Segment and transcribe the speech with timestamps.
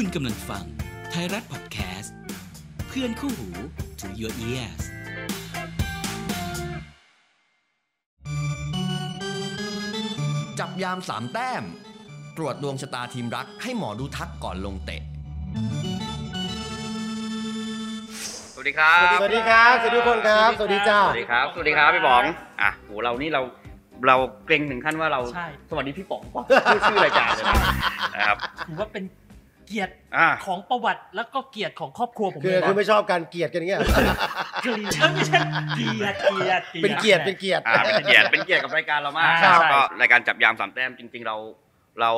[0.00, 0.64] คุณกำลังฟัง
[1.10, 2.16] ไทยรัฐพอดแคสต์
[2.88, 3.48] เพื่อนคู่หู
[4.00, 4.82] to your ears
[10.58, 11.64] จับยามสามแต้ม
[12.36, 15.02] ตรวจดวงชะตาทีมรักให้หมอดูทักก่อนลงเตะ
[18.52, 22.22] สวัสดีครับ สวัสดีครับ สวัสดีทุกคนครับ สวัสดีเจ้า สวัสดีครับ สวัสดีครับพี่ป๋อง
[22.62, 23.42] อะโหเรานี่เรา
[24.06, 27.56] เราเกรงถึงขั้นว่าเรา ใช่ สวัสดีพี่ป๋องป๋องชื่อชื่อรายการเลยนะ
[28.14, 28.36] นะครับ
[28.68, 29.04] ถือว่าเป็น
[29.66, 33.80] เกียรติอะของประวัติแล้วก็เกียรติของครอบครัวผมคือเลยนะคือไม่ชอบการเกลียดกันอย่างเงี้ย
[34.62, 35.38] เกลียดเอ้ยไม่ใช่
[35.76, 41.36] เกียรติเกียรติ เป็นเกียรติเป็นเกียรติอ่าเป็นเกียรติเป็นเกียรติกับรายการเรามากใช่ ครับใช่ก็รายการจับยามสามแต้มจริง ๆ เรา
[42.00, 42.10] เรา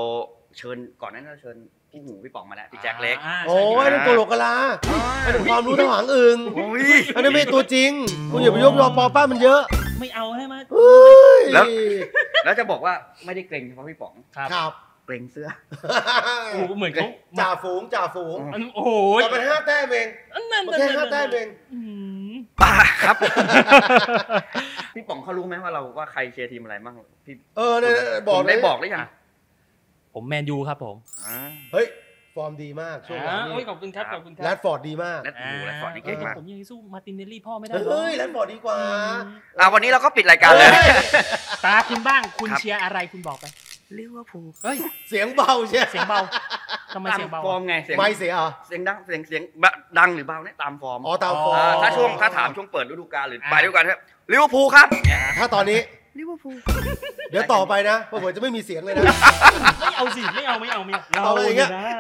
[0.59, 1.57] เชิญก่อนหนั้นเราเชิญ
[1.91, 4.55] พี่หูพี่ป๋องมาแล้วพี่แจ็คเล็กาโอ้ยนั่นตัวโลกกะลา
[5.25, 6.85] อันนั้นความรู้ทางหางอึงโอ้ย
[7.15, 7.91] อันนั้นไม่ตัวจริง
[8.31, 9.61] คุณอย่าไปยกยอปอป้ามันเยอะ
[10.01, 10.97] ไม่เอาใช่ไหมเฮ้
[11.41, 11.67] ยแล้ว
[12.45, 12.95] แล้วจะบอกว่า
[13.25, 14.73] ไม่ได้เกรงเฉพาะพี่ป๋อง ครับ ครับ
[15.07, 15.49] เกรงเสื้อ
[16.53, 17.09] โอ้โหเหมือนเขา
[17.41, 18.91] จ่าฝูงจ่าฝูงอันโอ้โห
[19.23, 21.81] ต่อเป็นห้าแต้มเองอันนั้นมันแค่ห้าแต้มเองอื
[22.31, 22.73] มป่า
[23.07, 23.17] ครับ
[24.95, 26.95] พี่ป๋องเขารู้ไหมว่าเราว่าใครเชียร์ทีมอะไรบ้าง
[27.25, 27.95] พี่เออเนี่ย
[28.29, 29.07] บอกผมเลได้ยบอกหรือยัง
[30.15, 31.39] ผมแมนยูครับผมอ่า
[31.73, 31.87] เฮ้ย
[32.35, 38.79] ฟอร์มดีมากช่วงหลัอ่างโอ้ยนี้ขอบคุณครับขอบคุณครัแรดฟอร์ดดีมากและดูและฟอร์ดนี่เก่งมากผมยังสู้มาร์ตินเนลลี่พ่อไม่ได้เฮ้ยแรดฟอร์ดดีกว่า
[39.59, 40.71] อ่าวันนี้เราก็ปิดรายการเลย
[41.65, 43.47] ตาคุณบ้างคุณครับเชียร์อะไรคุณบอกไป
[43.99, 46.21] ลิเวอร์พูลเฮ้ยเสียงเบาใช่เสียงเบา
[46.95, 49.43] ทำไมเสียงเบาฟอร์มไงเสียงไม่เสียเหรอเสียงดังเสียงเสียง
[49.99, 54.01] ดังหรือเบาเนี่ยตามฟอร์มอ๋อตามฟอร์อ่ามถ้าช่วงถ้าถามช่วงเปิดฤดูกาลหรือปลายฤดูกาลครับ
[54.33, 55.81] ลิเวอร์พูลครับเนี่ยถ้าตอนนี้
[56.19, 56.57] ลิเวอร์พูล
[57.31, 59.05] เดี๋ยวต่อไปนะเพราะผมจะไม่มีเสียงเลยนะ
[59.81, 61.95] ไม่เอาสิไม่เอาไม่เอาไม่เอาเอาไปอย่างเงี้ยนะ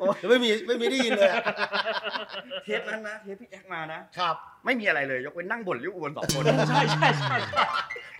[0.00, 1.42] โอ้เดี๋ยวไม่มีไม่มีได้ยินเลยอะ
[2.64, 7.64] เทปนั้นนะเทปพี่แจ็คมานะ ครับไม่มีอะไรเลยยกเว้นนั่งบ่นลิเวอร์พูลสองคนใช่ใช่ใช่ใช่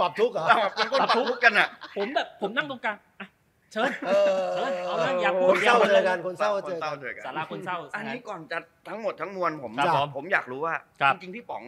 [0.01, 0.47] ปรับทุกข์เหรอ
[0.79, 3.27] มันก็ปรับทุกข์กันอะผมแบบผมนั่งตรงกลางอะ
[3.73, 4.13] เชิญ เอ
[4.45, 11.63] อเฮ้ยเอาเลยอย่าพูคดนเศร้าเจอกันคนเศร้าเจอกัน เจอกัน สาราคนเศร้า อันนี้ก่อนจะทั้งหมดทั้งมวลผมครับผมผมอยากรู้ว่า ครับจริงๆพี่ป๋อง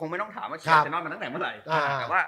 [0.00, 2.20] คงไม่ต้องถามว่าเชีคยรัร์บอาร์เซนอลมาตั้งแต่เมื่อไหร่อ่า แต่ว่า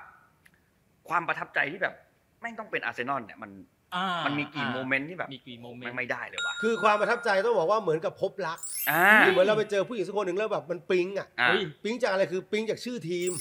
[1.09, 1.95] ความประทับใจที่แบบ
[2.41, 3.51] แม่งต้องเป็นอาร์เซนอลเนี่ยมัน
[3.95, 8.59] อ่ามันมีกี่โมเมนต์ที่แบบมีกี่โมเมนไม่ต์ไม่ได้เลยว่ะคือความประทับใจต้องบอกว่าเหมือนกับพบรัก
[8.91, 13.33] อ่าคือเหมือนเราไปเจอผู้หญิงสักคนหนึ่งแล้วแบบมันปิ๊งอะอ่าเฮ้ย ปิ๊งจากอะไรคือปิ๊งจากชื่อทีม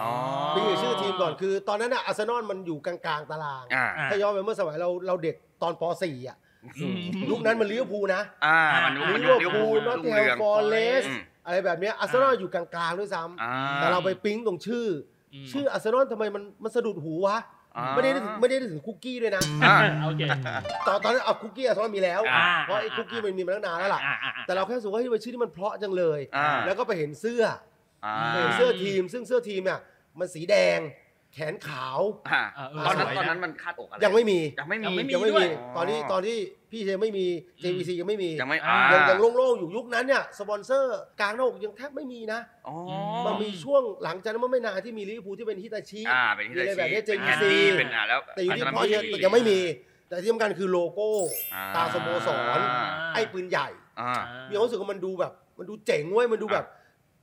[0.00, 0.10] อ๋อ
[0.54, 6.36] ปิ๊งจากชื่อทีมก่อนคือ ตอนนั้นอะอาร์เซนอลมันอยู่กลางๆตาราง อ่าอ่า ถ้าย้อนไปเมื่อสมัยเราเราเด็กตอนป .4 อะ
[6.78, 6.98] อืม
[7.30, 14.86] ยุคนั้นมันลิเวอร์พูลนะอ่ามันมันลิยุเวคอร์ลิเวอร์พูพูลลนอตรุ่งเรืองติงแฮมฟอร์เรสอืมอะไรแบบเนี้ยอาร์เซนอลอยู่กลางๆด้วยซ้อ่าำแต่เราไปปิ๊งตรงชื่อ
[15.34, 17.63] อชื่ออาร์เซนอลทำไมมันมันสะดุดหูวะอ่า
[17.94, 20.22] ไม่ได้นึกถึงไม่ได้นึกถึงคุกกี้ด้วยนะอ่าโอเค
[20.86, 27.42] ตอนตอนนั้นเอาคุกกี้อาร์เซนอลมีแล้ว อ่าเพราะไอ้คุกกี้มันมีมาตั้งนานแล้วล่ะ อ่าอ่าอ่า แต่เราแค่รู้สึกว่าที่มันชื่อที่มันเพราะจังเลย อ่า แล้วก็ไปเห็นเสื้อ
[28.04, 29.80] อ่า ไปเห็นเสื้อทีม ซึ่งเสื้อทีมเนี่ย
[30.18, 30.78] มันสีแดง
[31.34, 32.00] แขนขาว
[32.30, 36.36] อ่าเออเออตอนนั้นสวยนะ ตอนนั้นมันคาดอกอะไรยังไม่มียังไม่มี ยังไม่มี ยังไม่ด้วมียตอนนี้ตอนที่
[36.70, 37.26] พี่เจไม่มี
[37.62, 42.74] JVC ยังไม่มี ยังไม่อ่ายังยังโล่งๆอยู่ยุคนั้นเนี่ยสปอนเซอร์กลางหน้าอกยังแทบไม่มีนะ อ๋อ
[43.26, 49.58] มันมีช่วงหลังจากนั้นมันไม่นานที่มีลิเวอร์พูลที่เป็นฮิตาชิ อ่าเป็นที่มีอะไรแบบนี้เป็น JVC แอนดี้เป็นอ่าแล้วแต่อยู่ที่อันพนั้นอยังยังไม่มี
[50.08, 51.10] แต่ที่สำคัญคือโลโก้
[51.54, 53.68] อ่ตาสโมสรอ่าไอ้ปืนใหญ่
[54.00, 54.12] อ่า
[54.48, 56.66] มีความรู้สึกว่ามันดูแบบ มันดูเจ๋งเว้ยมันดูแบบ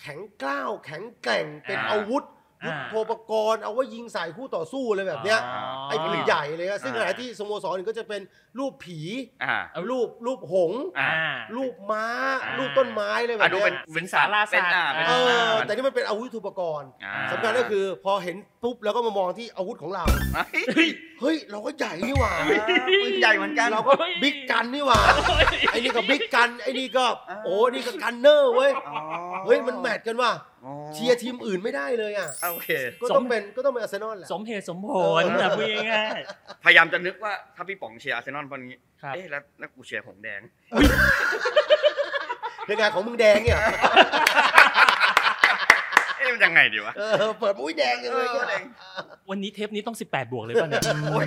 [0.01, 8.21] แข็งกล้าว แข็งแกร่งเป็นอ่า อาวุธอ่า ยุยุทโธปกรณ์เอาไว้ยิงใส่คู่ต่อสู้อะไรแบบเนี้ยอ๋อไอ้ปืนใหญ่เลยอะซึ่งอ่าขณะที่สโมสรอื่นก็จะเป็น
[8.59, 8.99] รูปผี
[9.43, 9.55] อ่า
[9.89, 11.11] รูปรูปหงส์อ่า
[11.55, 12.05] รูปม้า
[12.43, 20.05] อ่ารูปต้นไม้อะไรแบอะบดูเนี้เป็นยเป็นสาราศาสตร์เป็นอ่าเป็นเอออ่าแต่นี่มันเป็นอาวุธยุทโธปกรณ์อ่าสำคัญก็คือพอเห็นปุ๊บแล้วก็มามองที่อาวุธของเรา
[20.73, 20.89] เฮ้ย
[21.21, 22.33] เฮ้ยเราก็ใหญ่นี่หว่า
[23.03, 24.99] ปืนใหญ่เหมือนกันเราก็ big gun นี่หว่า
[25.71, 29.01] ไอ้นี่ก็ big gun ไอ้นี่ก็อ่าโอ้นี่ก็ gunner เว้ยอ๋อ
[29.45, 30.31] เฮ้ยมัน match กันว่ะ
[30.65, 32.69] อ๋อเชียร์ทีมอื่นไม่ได้เลยอะโอเค
[33.01, 34.87] ก็ต้องเป็นก็ต้องเป็นอาร์เซนอลแหละสมเหตุสมผ
[35.21, 36.19] ลนะพูดง่าย
[36.63, 40.41] พยายามจะนึกว่าถ้าพี่ป๋องเชียร์อาร์เซนอลวันนี้ครับเอ๊ะแล้วแล้วกูเชียร์หงแดง
[42.65, 43.59] เรื่องงานของมึงแดงเนี่ย
[46.17, 51.25] เอ๊ะมันยังไงดีวะเออเปิดมุ้ยแดงยังเลยเออแดงๆวันนี้เทปนี้ต้อง 18 บวกเลยป่ะเนี่ยโอ้ย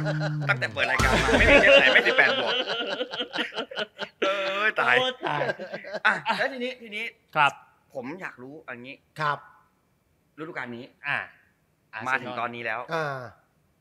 [0.48, 2.52] ตั้งแต่เปิดรายการมาไม่มีเทปไหนไม่สิบแปดบวก
[4.22, 4.28] เอ
[4.62, 5.40] อตายโอ้ตาย
[6.06, 7.04] อะแล้วทีนี้ทีนี้
[7.36, 7.52] ครับ
[7.94, 9.38] ผมอยากรู้อันนี้ครับ
[10.38, 11.18] ฤดูกาลนี้ อ่า
[12.08, 13.20] มาถึงตอนนี้แล้วอ่า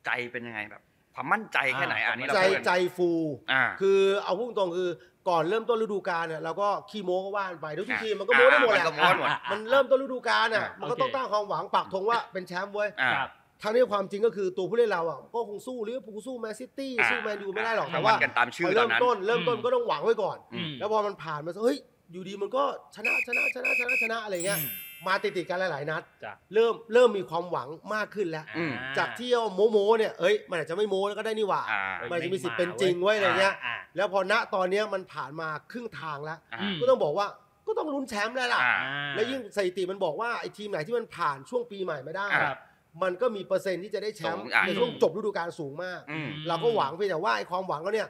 [0.06, 0.82] ใจเป็นยังไงแบบ
[1.16, 3.10] ความมั่นใจแค่ไหนอ่าอันนี้เราใจพูดกันใจฟู
[3.52, 4.90] อ่าคือเอาพูดตรงๆคือ
[5.30, 13.30] ก่อนเริ่มต้นฤดูกาลเนี่ยเราก็ขี้โม้ก็ว่านไปทุกทีมมันก็โม้ได้หมดแหละมันก็โม้หมดมันเริ่มต้นฤดูกาลอะอะมันก็โอเคต้องตั้งความหวังปักธงว่าเป็นแชมป์เว้ยอ่าครับ
[13.62, 21.78] ทั้งนี้ความจริงก็คือตัวผู้เล่นเราอะก็คงสู้ลิเวอร์พูลสู้แมนซิตี้อ่าสู้แมนยูไม่ได้หรอกอ่าแต่ว่ามันกันตามชื่อพตอเริ่นมนั้นต้นเริ่มต้นอืมก็ต้องหวังไว้ก่อนอืมแล้วพอมันผ่านมาเฮ้ย
[22.14, 22.64] อยู่ดีมันก็
[22.96, 24.60] ชนะชนะชนะชนะชนะอะไรเงี้ย
[25.08, 31.82] มาติดๆกันหลายๆนัด จ้ะ เริ่มเริ่มมีความหวังมากขึ้นแล้ว อืม อ่จากที่เอาโมโมๆเนี่ยเอ้ยมันอาจจะไม่โมแล้วก็ได้นี่หว่า อ่า
[32.12, 37.28] มันจะมีสิทธิ์เป็นจริงไว้ยอะไรเงี้ยอ่าแล้วพอณตอนเนี้ยมันผ่านมาครึ่งทางแล้ว อ่าอืม ก็ต้องบอกว่า
[37.68, 42.58] ก็ต้องลุ้นแชมป์แล้วล่ะ อ่าอ่าแล้วยิ่งสถิติมันบอกว่าไอ้ทีมไหนที่มันผ่านช่วงปีใหม่ไม่ได้ครับ
[43.04, 48.10] มันก็มีเปอร์เซ็นต์ที่จะได้แชมป์สูงอะในช่วงจบฤดูกาลสูงมาก อืม เราก็หวังเพียงแต่ว่าไอ้ความหวังก็เนี่ย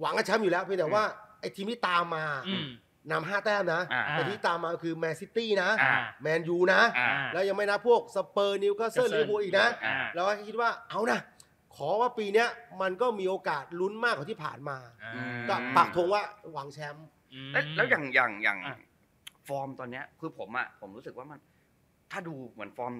[0.00, 1.04] หวังกับแชมป์อยู่แล้วเพียงแต่ว่า
[1.40, 2.66] ไอ้ทีมที่ตามมา อืม
[3.10, 11.20] นำห้าแต้มนะ อ่าแต่ที่ตามมาคือแมนซิตี้นะ อ่า แมนยูนะ อ่า แล้วยังไม่นับพวกสเปอร์นิวคาสเซิลลิเวอร์พูลอีกนะ อ่า เราก็คิดว่าเอานะ
[11.76, 12.48] ขอว่าปีเนี้ย
[12.82, 16.22] มันก็มีโอกาสลุ้นมากกว่าที่ผ่านมาอ่าก็ปักธงว่า
[16.52, 18.76] หวังแชมป์อืมแล้วแล้วอย่างอย่างอย่างอะ
[19.48, 21.40] ฟอร์มตอนเนี้ยคือผมอะผมรู้สึกว่ามัน
[22.10, 22.92] ถ้าดูเหมือนฟอร์ม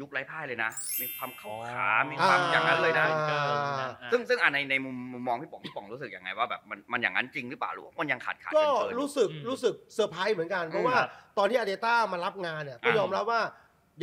[0.00, 0.70] ยุคไร้พ่ายเลยนะ
[1.00, 11.08] มีความเข้าขามีความอ่าอย่างนั้นเลยนะเกินนะซึ่งซึ่งอะในในมุมมุมมองพี่ป๋องพี่ป๋องรู้สึกยังไงว่าแบบมันมันอย่างนั้นจริงหรือเปล่าหรือว่ามันยังขาดขาดก็เกินๆรู้สึกอืมรู้สึกเซอร์ไพรส์เหมือนกันเพราะว่าครับ
[11.38, 13.40] ตอนที่อาร์เตต้ามารับงานเนี่ยก็อ่ายยอมรับว่า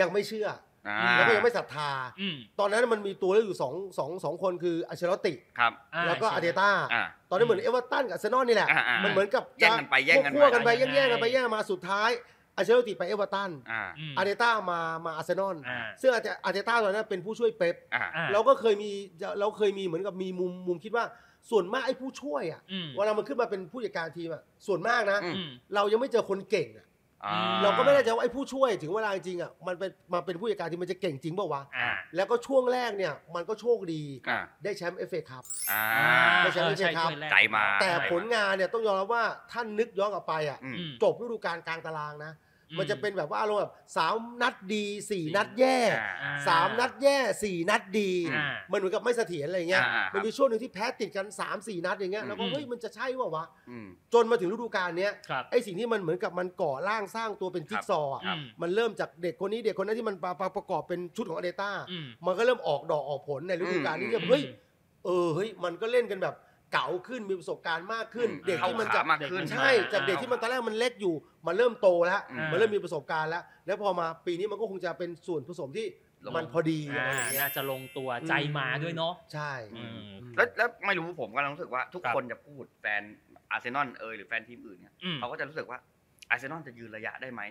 [0.02, 0.48] ยังไม่เชื่อ
[0.88, 1.90] อ่าอแล้วก็ยังไม่ศรัทธา
[2.22, 12.10] อืมตอนนั้นมันมีตัวเลือกอยู่สองสองสองคนคืออันเชล็อตติครับอ่าแล้วก็ใช่อาร์เตต้าอ่าตอนนั้นเหมือนเอเวอร์ตันกับอาร์เซนอลนี่แหละอ่าอ่ามัมันเหมือนกับแย่งกันไปแย่งกันมาคั่วๆกันไปยังไงแย่งๆกันไปแย่งมาสุดท้าย
[12.58, 18.92] อันเชล็อตติไปเอเวอร์ตันอ่ามอาร์เตต้ามามาอาร์เซนอลอ่า ซึ่งอาร์เตอาร์เตต้าตอนนั้นเป็นผู้ช่วยเป๊ปอ่า อ่า เราก็เคยมี
[19.40, 21.06] เราเคยมีเหมือนกับมีมุมมุมคิดว่า
[21.50, 26.86] ส่วนมากไอ้ผู้ช่วยอะอืมเวลามันขึ้นมาเป็นผู้จัดการทีมอะส่วนมากนะ อื อืม เรายังไม่เจอคนเก่งอะ
[27.26, 35.84] อ่า เราก็ไม่แน่ใจว่าไอ้ผู้ช่วยถึงเวลาจริงๆอะมันเป็นมาเป็นผู้จัดการทีมมันจะเก่งจริงเปล่าวะอ่า แล้วก็ช่วงแรกเนี่ยมันก็โชคดีอ่า ได้แชมป์เอฟเอคัพ อ่า
[36.44, 45.78] ไม่ใช่ไม่ใช่ครับถ้วยแรกใจมาแต่ผลงานเนี่ยต้องยอมรับว่าท่านนึกย้อนกลับไปอะอืมอืมจบฤดูกาลกลางตารางนะอื มมันจะเป็นแบบว่าอารมณ์แบบสามนัดดีสี่สี่นัดแย่
[46.24, 64.44] อ่าสามนัดแย่สี่นัดดีอ่ามันเหมือนกับไม่เสถียรอะไรเงี้ยอ่าครับมันมีช่วงหนึ่งที่แพ้ติดกัน3ามสี่นัดอย่างเงี้ยแล้วก็อืมเฮ้ยมันจะใช่เปล่าวะอืมจนมาถึงฤดูกาลเนี้ยครับไอ้สิ่งที่มันเหมือนกับมันก่อร่างสร้างตัวเป็นจิ๊กซอว์อะครับมันเริ่มจากเด็กคนนี้เด็กคนนั้นที่มันประประประกอบเป็นชุดของอเดต้าอืมมันก็เริ่มออกดอกออกผลในฤดูกาลนี้อืมเนี่ยเฮ้ย
[65.06, 66.36] เออเฮ้ยมันก็เล่นกันแบบ
[66.74, 71.14] เก๋าขึ้นมีประสบการณ์มากขึ้นอืมเด็กที่มันจะเข้าขามากขึ้นใช่จากเด็กที่มันตอนแรกมันเล็กอยู่
[71.48, 75.86] มันเริ่มโตแล้วอืมมันเริ่มมีประสบการณ์แล้ว แล้วพอมาปีนี้มันก็คงจะเป็นส่วนผสมที่
[76.26, 83.02] ลงมันพอดีอ่าอะไรอย่างเงี้ยน่าจะลงตัวใจมาด้วยเนาะใช่อืมแล้วแล้วไม่รู้ผมก็รู้สึกว่าทุกครับคนจะพูดแฟน
[83.52, 85.80] อาร์เซนอลเอยหรือแฟนทีมอื่นเนี่ยอืมเขาก็จะรู้สึกว่า
[86.30, 87.42] อาร์เซนอลจะยืนระยะได้ไหม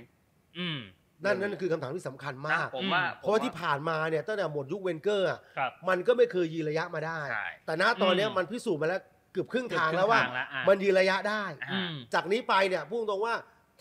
[0.59, 0.81] อืม
[1.25, 9.03] นั่นนั่นคือคำถามที่สำคัญมากนะผมว่าเพราะว่าที่ผ่านมาเนี่ยตั้งแต่หมดยุคเวนเกอร์อะครับมันก็ไม่เคยยืนระยะมาได้ใช่แต่ณตอนเนี้ยอืมมันพิสูจน์มาแล้ว
[9.33, 13.35] เกือบครึ่งทางแล้วว่าเกือบครึ่งทางแล้วอะมันยืนระยะได้อืมจากนี้ไปเนี่ยพูดตรงว่า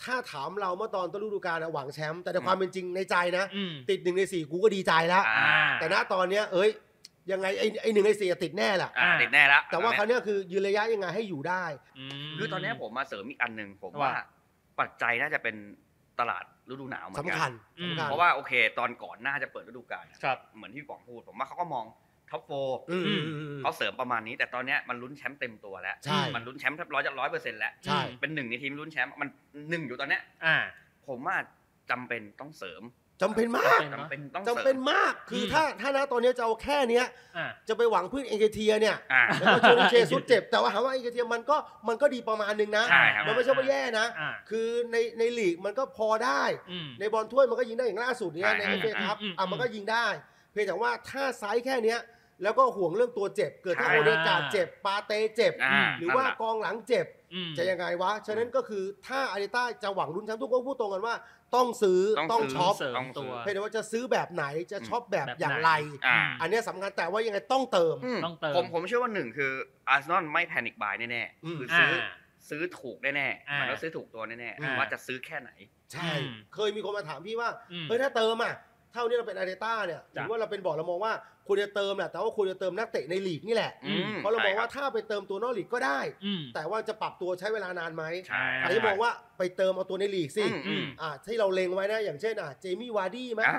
[0.04, 6.70] ถ้าถามเราเมื่อตอนต้นฤดูกาลอะหวังแชมป์แต่ในความเป็นจริงในใจนะอืมติดหนึ่งในสี่กูก็ดีใจแล้วอ่าแต่ณตอนเนี้ยเอ้ย
[7.32, 11.64] ยังไงไอ้ไอ้หนึ่งในสี่อะติดแน่แหละอ่าอ่าติดแน่แล้วแต่ว่าคตราอนวเนี้ยเนี้ยคือยืนระยะยังไงให้อยู่ได้
[12.28, 14.14] มคือตอนเนี้ยผมมาเสริมอีกอันหนึ่งผมว่าว่า
[14.80, 15.56] ปัจจัยน่าจะเป็น
[16.20, 21.84] ตลาดฤดูหนาวเหมือนสำกัคัญอืมสำคัญ เพราะว่าโอเค ตอนก่อนหน้าจะเปิดฤดูกาลครับ เหมือนที่พี่ป๋องพูดผมว่าเขาก็มอง
[22.30, 22.50] ท็อปโฟ
[22.90, 29.28] อืมอืมอืมอืม เขาเสริมประมาณนี้ แต่ตอนเนี้ยมันลุ้นแชมป์เต็มตัวแล้ว ใช่ มันลุ้นแชมป์ร้อยจะร้อยเปอร์เซ็นต์แล้ว ใช่ เป็นหนึ่งในทีมลุ้นแชมป์มัน
[29.70, 30.56] หนึ่งอยู่ตอนเนี้ยอ่า
[31.08, 31.36] ผมว่า
[31.90, 32.82] จำเป็นต้องเสริม
[33.22, 41.56] จำเป็นมากจำเป็นจำเป็นต้องจำเสริเป็นมมากคืออมถ้าถ้านะตอนเนี้ยจะเอาแค่เนี้ยอ่าจะไปหวังพึ่งเอ็นเคเทียห์เนี่ยอ่าแล้วก็โชนิเชซุสเจ็บ แต่ว่าถามว่าเอ็นเคเทียห์มันก็
[41.88, 50.06] มันก็ดีประมาณนึงนะใช่ครับมันไม่ใช่ว่าแย่นะอ่าคือในในลีกมันก็พอได้อืมในบอลถ้วยมันก็ยิงได้อย่างล่าสุดเนี่ยใช่ในใช่เอฟเอครับอืมอะมันก็ยิงได้
[50.52, 52.00] เพียงแต่ว่าถ้าไซส์แค่เนี้ย
[52.42, 61.14] แล้วก็ห่วงเรื่องตัวเจ็บ เกิดถ้าใช่โอเดการ์ดเจ็บปาร์เตย์เจ็บอ่าหรือว่านั่นแหละกองหลังเจ็บอืมจะยังไงวะ ฉะนั้นก็คือถ้าอาร์เตต้าจะหวังลุ้นแชมป์ทุกคนพูดตรงกันว่า
[61.56, 65.70] ต้องซื้อต้องต้องซื้อ shop เสริมต้องซื้อตัวเพียงแต่ว่าจะซื้อแบบไหนจะ shop แบบแบบอย่างไหนไร
[66.06, 69.52] อ่าอันเนี้ยสำคัญแต่ว่ายังไงต้องเติมมต้องเติมผมผมเชื่อว่าหนึ่งคือ
[69.88, 72.14] อาร์เซนอลไม่ panic buy แน่อืมๆคือซื้อออ่า
[72.48, 75.50] ซื้อถูกแน่ๆอ่ามันก็ซื้อถูกตัวแน่อ่าๆว่าจะซื้อแค่ไหน
[75.92, 78.54] ใช่อืมเคยมีคนมาถามพี่ว่าอืมเฮ้ยถ้าเติมอะ
[78.96, 81.12] เท่านี้เราเป็นอาร์เตต้าเนี่ยหจ้ะรือว่าเราเป็นบอร์ดเรามองว่า
[81.46, 93.58] ควรจะเติมแหละแต่ว่าควรจะเติมนักเตะในลีกนี่แหละอืมเพราะเรามองว่าใช่คบถ้าไปเติมตัวนอกลีกก็ได้อืมแต่ว่าจะปรับตัวใช้เวลานานไหมใช่อันนี้มองว่าไปเติมเอาตัวในลีกสิอืมอืมอ่าที่เราเล็งไว้นะ อย่างเช่นอะเจมี่วาร์ดี้ไหมอ่า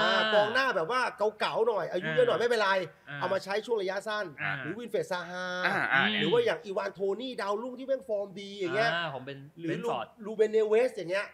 [0.00, 1.00] อ่ากองหน้าแบบว่า
[1.40, 2.70] เก่าๆหน่อย อายุเยอะหน่อยไม่เป็นไร
[3.08, 11.26] อ่าเอามาใช้ช่วงระยะสั้นอ่าหรือวินเฟสซาฮาอ่าอ่าหหรือว่าอย่างอีวานโทนี่ดาวรุ่งที่แม่งฟอร์มดีอย่างเงี้ยอ่าผมเป็นหรืเบอนลูฟอร์ดลูเบนเนเวสอย่างเงี้ย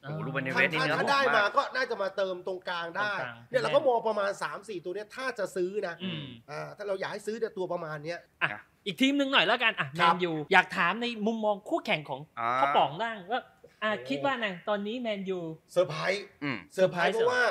[0.00, 8.48] โอ้โหรูเบนเนเวถ้าสนี่ถ้าเนื้อถ้าหอมได้มามากก็น่าจะมาเติมตรงกลางได้ตรงกลางเนี่ยเราก็มองประมาณ 3 4 ตัวเนี้ยถ้าจะซื้อนะอืมอ่าถ้าเราอยากให้ซื้อแต่ยตัวประมาณเนี้ยอะ
[8.86, 13.40] อีกทีมหนึ่งหน่อยแล้วกันอะแมครับอยากถามในมุมมองคู่แข่งของอ่าข้าวป๋องบ้างว่า
[13.82, 15.40] อะโอ้คิดว่าไงตอนนี้แมนยู
[15.72, 17.42] เซอร์ไพรส์อืมเซอร์ไพรส์เซอร์ไพรส์ราะว่า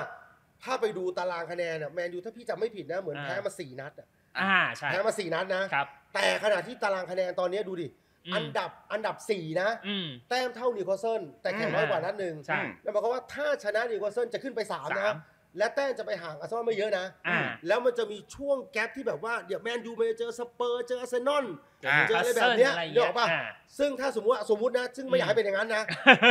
[0.63, 4.07] ถ้าไปดูตารางคะแนนเนี่ยแมนยูถ้าพี่จำไม่ผิดนะเหมือนอ่าแพ้มาสี่นัดอะ
[4.39, 7.87] อ่าใช่แพ้มาสี่นัดนะครับแต่ขณะที่ตารางคะแนนตอนเนี้ยดูดิ
[8.27, 15.15] อืมอันดับอันดับสี่นะอืมแต้มเท่านิวคาสเซิลแต่แข่งอืมน้อยกว่านัดหนึ่งใช่นั่นหมายความว่าถ้าชนะนิวคาสเซิลจะขึ้นไปสามนะสาม
[15.57, 21.45] และแต้มจะไปห่างอาร์เซนอลไม่เยอะนะอ่าแล้วมันจะมีช่วงแกลที่แบบว่าเดี๋ยวแมนยูไปเจอสเปอร์เจออาร์เซนอล
[21.87, 23.41] อ่าเจออะไรแบบเนี้ยอะไรเดี๋ยวออกป่ะอ่า
[23.77, 25.83] ซึ่งถ้าสมมติว่าสมมตินะ ซึ่งไม่อยากอืมให้เป็นอย่างนั้นนะ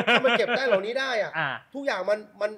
[0.09, 2.51] ถ้ามันเก็บได้เหล่านี้ได้อะอ่าทุกอย่างมันมัน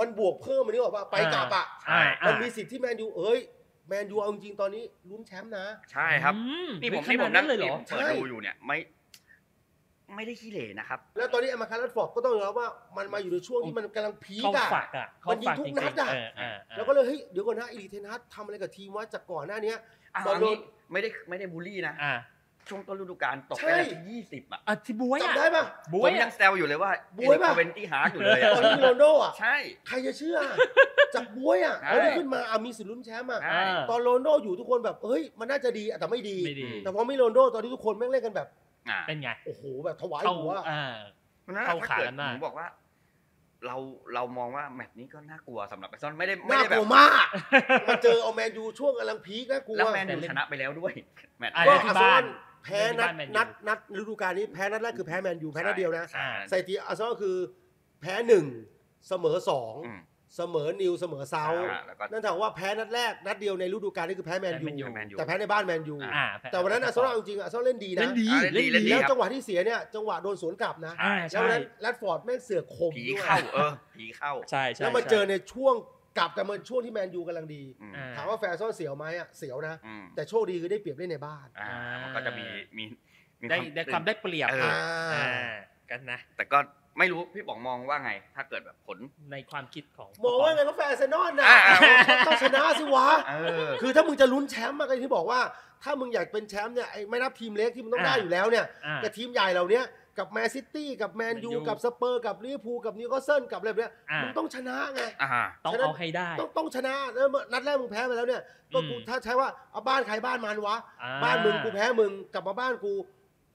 [0.00, 3.40] มันบวกเพิ่มมันนี่บอกว่าไปกลับอะอ่ามันอ่ามีสิทธิ์ที่แมนยูเอ้ย
[3.88, 8.78] แมนยูเอาจริงๆตอนนี้ลุ้นแชมป์นะ ใช่ครับ อืมนี่ผมเฮ้ยนี่ผมขนานั่ดงเลยเหรอ เปิดดูอยู่เนี่ยไม่
[10.14, 19.76] ไม่ได้ขี้เหร่นะครับ แล้วตอนนี้แอมมาคาร์ลฟอร์ดก็ต้องยอมรับว่ามันมาอยู่ในช่วงที่มันกำลังพีเข้าคอะ ฝักอะมันยิงเข้าฝัทุกจรินัดอะเเออ แล้วก็เลยเฮ้ยเดี๋ยวก่อนนะอีลิเทนฮัททำอะไรกับทีมวะจากก่อนหน้าเนี้ย
[20.14, 20.58] อะตอนอันโดนี้น
[20.92, 22.12] ไม่ได้ไม่ได้บูลลี่นะ อ่า
[22.68, 29.56] ช่วงต้นฤดูกาลตกใช่ไปแล้วที่ยี่สิบอะอะที่บวยอะจำได้ปะบผวยมอะยังแซวอยู่เลยว่าบ๊วยปะเวนตี้ฮาร์ดอยู่เลยตอนนี้มีโรนลโดอะใช่
[29.88, 30.38] ใครจะเชื่อ
[31.14, 38.48] จากบวยอะใช่แล้วได้ขึ้นมาอะมีสิทธิ์ลุ้นแชมป์อะใช่อ่า ตอนโรนลโดอยู่ทุกคนแบบเฮ้ย มันน่าจะดีอะแต่ไม่ดี ไม่ดี แต่พอไม่โรนลโดตอนนี้ทุกคนแม่งเล่นกันแบบ
[38.88, 40.94] อ่าเป็นไงโอ้โห แบบถวายเข้าหัวอ่า
[41.42, 42.66] เพราะฉะนั้นเข้าถ้าขาเกิดกันมาก ผมบอกว่า
[43.66, 43.76] เรา
[44.14, 47.26] เรามองว่าแมตช์นี้ก็น่ากลัวสำหรับไบรตันไม่ได้ไม่น่าได้กแบลับ วมาก
[47.88, 50.92] มาเจอเอาแมนยูช่วงกำลัง peak น่ากลัวแล้วแต่แมนยูเล่นชนะไปแล้วด้วย
[51.38, 52.24] แมตช์อะ ก็เล่นที่อาร์เซนอล
[52.66, 57.36] แพ้นัดเล่นที่บ้านแมนยูนัดนัดฤดูกาลนี้แพ้นัดแรกคือแพ้แมนยูแพ้นัดเดียวนะอ่าสถิติอาร์เซนอลคือ
[58.00, 58.44] แพ้หนึ่ง
[59.08, 60.00] เสมอสองอืม
[60.36, 75.74] เสมอนิวเสมอเซาท์อ่าแล้วก็นั่นถามว่าแพ้นัดแรกนัดเดียวในฤดูกาลนี่คือแพ้แมนยูแพ้แมนยูแมนยูแต่แพ้ในบ้านแมนยูอ่าแต่วันนั้นอาร์เซนอลจริงๆอาร์เซนอลเล่นดีนะเล่นดีอ่าเล่นดีเล่นดีแล้วครับจังหวะที่เสียเนี่ยจังหวะโดนสวนกลับนะอ่าแล้วใช่วันนั้นแรดฟอร์ดแม่งเสือกคมด้วยผีเข้าเออผีเข้าใช่ใช่แล้วมาใช่เจอในช่วง
[76.18, 81.70] กลับกันมาช่วงที่แมนยูกำลังดีอืมอ่ถามว่าแฟนอาร์เซนอลเสียวไหมอะเสียวนะ อืมแต่โชคดีคือได้เปรียบเล่นในบ้าน อ่า
[82.02, 82.46] มันก็จะมี
[82.76, 82.84] มี
[83.40, 84.70] มีได้ได้ความได้เปรียบเออ
[85.14, 85.54] อ่า
[85.90, 86.58] กันนะ แต่ก็
[86.98, 88.98] ไม่รู้พี่ป๋องมองว่าไง ถ้าเกิดแบบผล
[89.32, 91.58] ในความคิดของมองว่าไงก็แฟนอาร์เซนอลนะอ่า
[92.26, 93.34] ต้องชนะสิวะ เอ
[93.68, 95.40] อ คือถ้ามึงจะลุ้นแชมป์อะก็อย่างที่บอกว่า
[95.82, 99.84] ถ้ามึงอยากเป็นแชมป์เนี่ยไอ้ไม่นับทีมเล็กที่มึงต้องได้อยู่แล้วเนี่ย อ่ากับทีมใหญ่เหล่าเนี้ย
[100.18, 108.42] กับแมนซิตี้กับแมนยูแมนยูกับสเปอร์กับลิเวอร์พูลกับนิวคาสเซิลกับอะไรแบบเนี้ยอ่ามึ มึงต้องชนะไง อ่าต้องฉะนั้นเอาให้ได้ ต้องต้องชนะแล้วเมื่อนัดแรกมึงแพ้ไปแล้วเนี่ย
[108.74, 112.92] ก็กูอืม ถ้าใช้ว่าเอาบ้านใครบ้านมันวะ อ่ บ้านมึงกูแพ้มึงกลับมาบ้านกู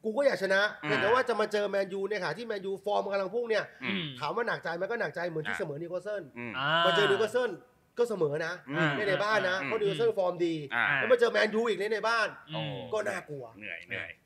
[0.03, 7.51] กูก็อยากชนะอืมแต่ว่าจะมาเจอแมนยูเนี่ยค่ะที่แมนยูฟอร์มกำลังพุ่งเนี่ยอืม ถามว่าหนักใจไหมก็หนักใจเหมือนที่อ่า เสมอนิวคาสเซิลอืมอ่ามาเจอนิวคาสเซิล
[7.97, 14.20] ก็เสมอนะอืมไม่ในบ้านนะอืมเพราะนิวคาสเซิลฟอร์มดีอ่าอ่าแล้วมาเจอแมนยูอีกในในบ้าน อืม ก็น่ากลัว เหนื่อยเหนื่อยนะ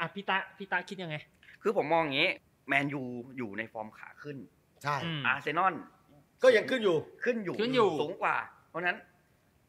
[0.00, 1.16] อะพี่ตาพี่ตาคิดยังไง
[1.62, 2.30] คือผมมองอย่างนี้
[2.68, 3.02] แมนยู
[3.36, 4.36] อยู่ในฟอร์มขาขึ้น
[4.82, 5.74] ใช่อืมอาร์เซนอล
[6.42, 8.36] ก็ยังขึ้นอยู่ ขึ้นอยู่ ขึ้นอยู่ สูงกว่า
[8.68, 8.98] เพราะฉะนั้น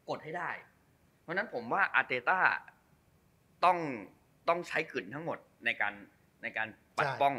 [0.08, 0.50] กดให้ได้
[1.22, 2.38] เพราะฉะนั้นผมว่าอาร์เตต้า
[3.64, 3.78] ต้อง
[4.48, 5.94] ต้องใช้กลิ่นทั้งหมดในการ
[6.42, 7.34] ในการปัดใช่ป้อง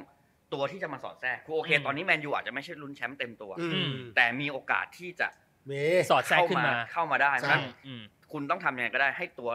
[0.54, 5.28] ตัวที่จะมาสอดแทรกคือโอเคอืมตอนนี้แมนยูอาจจะไม่ใช่ลุ้นแชมป์เต็มตัวอืมแต่มีโอกาสที่จะ
[5.68, 5.74] เม
[6.10, 8.02] สอดแทรกเข้าขึ้นมามาเข้ามาได้ใช่เพราะฉะนั้นอืม
[8.32, 9.50] คุณต้องทำยังไงก็ได้ให้ตัว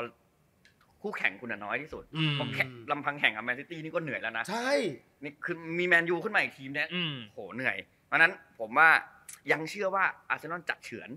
[1.03, 4.71] คู่แข่งคุณน่ะน้อยที่สุดอืมเพราะแข่งลำพังแข่งกับแมนซิตี้นี่ก็เหนื่อยแล้วนะ ใช่
[5.23, 8.89] นี่คือมีแมนยูขึ้นมาอีกทีมเนี้ยอืมโหเหนื่อย เพราะฉะนั้นผมว่า
[9.53, 11.11] ยังเชื่อว่าอาร์เซนอลจะเฉือน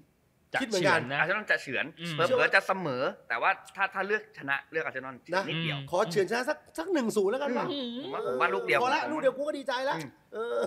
[0.54, 10.60] จะคิดเหมือนกันฉืนะอาร์เซนอลจะเฉือนอืมเผลอๆจะเสมอ แต่ว่าถ้าถ้าเลือกชนะเลือกอาร์เซนอลนะนิดเดียว ขอเฉือนชนะสักสักหนึ่งศูนย์แล้วกันวะอืมผมว่าผมว่าลูกเดียวพอละผมลูกเดียวกูก็ดีใจแล้วอืมเออ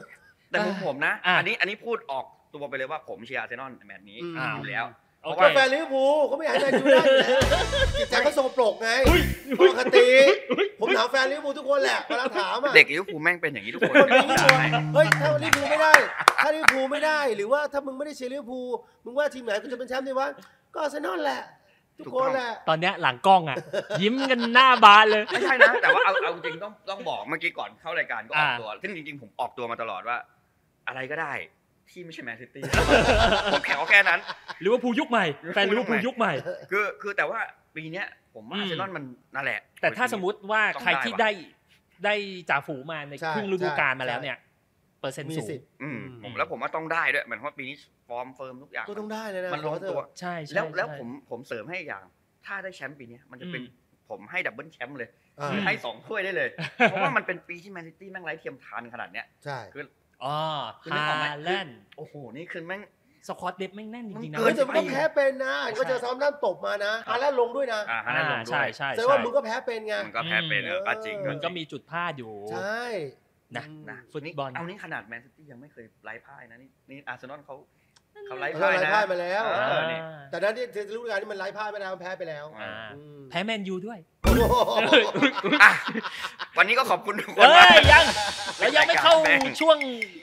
[0.50, 7.42] แต่มุมผมนะอะอันนี้อันนี้พูดออกตัวไปเลยว่าผมเชียร์อาร์เซนอลในแมตช์นี้อืมอยู่แล้วโอ เคเพราะว่าแฟนลิเวอร์พูลเขาไม่อยากให้แมนยูได้อยู่แล้ว
[7.98, 8.90] จิตใจเขาสกปรกไง
[9.60, 10.08] ปกติ
[10.80, 15.92] ผมถามแฟนลิเวอร์พูลทุกคนแหละเวลาถามอะเด็กลิเวอร์พูลแม่งเป็นอย่างนี้ทุกคนคนนี้ทุกคนได้เฮ้ยถ้าลิเวอร์พูลไม่ได้
[16.42, 18.68] ถ้าลิเวอร์พูลไม่ได้ หรือว่าถ้ามึงไม่ได้เชียร์ลิเวอร์พูล
[19.04, 20.28] มึงว่าทีมไหนกูจะเป็นแชมป์ดีวะ
[20.74, 21.42] ก็อาร์เซนอลแหละ
[22.06, 23.56] ทุกคนแหละตอนเนี้ยหลังกล้องอะ
[24.00, 30.16] ยิ้มกันหน้าบานเลยไม่ใช่นะแต่ว่าเอาเอาจริงๆต้องต้องบอกเมื่อกี้ก่อนเข้ารายการก็ออกอ่าตัวซึ่งจริงๆผมออกตัวมาตลอดว่า
[30.88, 31.32] อะไรก็ได้
[31.90, 32.62] ที่ไม่ใช่แมนซิตี้
[33.52, 34.20] ผมแค่แค่นั้น
[34.60, 36.32] หรือว่าพูลยุคใหม่แฟนหรือว่าพูลยุคใหม่
[36.70, 37.40] คือคือแต่ว่า
[37.76, 39.04] ปีเนี้ยผมว่าอืมอาร์เซนอลมัน
[39.34, 41.30] นั่นแหละ แต่ถ้าสมมติว่าต้องใครที่ได้
[42.04, 44.36] ได้ได้จ่าฝูงมาในใช่ครึ่งฤดูกาลใช่มาแล้วเนี่ย
[45.00, 47.76] เปอร์เซ็นต์มีสูงสิทธิ์อืมอืมผมแล้วผมว่าต้องได้ด้วยเหมือนว่าปีนี้
[48.08, 52.04] ฟอร์มเฟิร์มทุกอย่างก็ต้องได้เลยนะมันลงขอเถตัวอะใช่ใช่แล้วแล้วใช่ผมผมเสริมให้อีกอย่าง
[52.46, 55.08] ถ้าได้แชมป์ปีเนี้ยมันจะเป็นอืมผมให้ดับเบิลแชมป์เลย
[55.40, 59.82] อ่าอืมให้สองถ้วยได้เลย เพราะว่ามันเป็นปีที่แมนซิตี้แม่งไร้เทียมทานขนาดเนี้ยใช่คือ
[60.24, 60.38] อ๋อ
[60.82, 62.82] คือนึกออกไหมฮาแลนด์โอ้โห นี่คือแม่ง
[63.28, 72.84] สควอตเดฟแม่งแน่นจริงๆนะมันเฮ้ยเกิแต่นมึงก็แพ้เป็นนะก็เจอซามด้านตบมานะฮาแลนด์ลงด้วยนะอ่าฮาอ่าแลนด์ลงด้ใช่วยใช่แสดใช่งว่ามึงก็แพ้เป็นไงมันก็แพ้เป็นเออก็จริงเออมันก็มีจุดพลาดอยู่ ใช่
[73.56, 77.54] นะอืมนะฟุตบอลเอานี่ขนาดแมนซิตี้ยังไม่เคยไร้พ่ายนะนี่นี่อาร์เซนอลเขา
[78.26, 84.54] เขาไร้เขาพ่ายไร้นะพ่ายมาแล้วเออนี่แต่นั้นที่ฤดูกาลนี้มันไร้พ่ายไม่ได้มันแพ้ไปแล้วอ่าอ่าอืมแพ้แมนยูด้วยโอ้โห
[85.62, 85.72] อะ
[86.58, 88.04] วันนี้ก็ขอบคุณทุกคนเอ้มากยยัง
[88.58, 89.76] เรายังไม่เข้าแม่งช่วง